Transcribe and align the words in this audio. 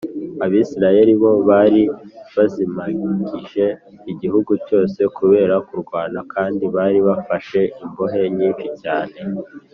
Abasiriya 0.45 1.15
bo 1.21 1.31
bari 1.49 1.83
bazimagije 2.35 3.65
igihugu 4.11 4.51
cyose 4.67 4.99
kubera 5.17 5.55
kurwana 5.67 6.19
kandi 6.33 6.63
bari 6.75 6.99
bafashe 7.07 7.61
imbohe 7.83 8.21
nyinshi 8.37 8.67
cyane 8.81 9.17